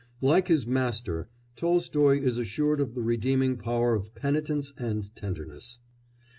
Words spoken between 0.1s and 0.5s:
Like